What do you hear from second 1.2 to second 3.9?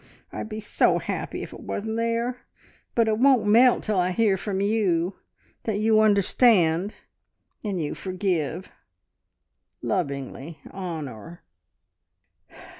if it wasn't there. But it won't melt